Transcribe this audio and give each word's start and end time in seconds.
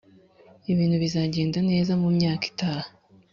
ibintu 0.71 0.95
bizagenda 1.03 1.59
neza 1.69 1.91
mu 2.01 2.09
myaka 2.17 2.43
itaha 2.51 2.89